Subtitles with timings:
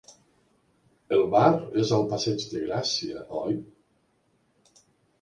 [1.17, 1.51] El bar
[1.83, 3.63] és al Passeig de Gràcia, oi?